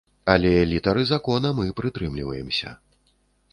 [0.33, 2.75] Але літары закона мы прытрымліваемся.